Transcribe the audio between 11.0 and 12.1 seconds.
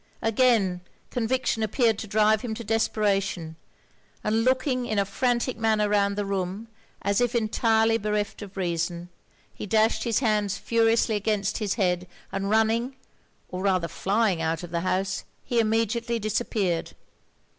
against his head,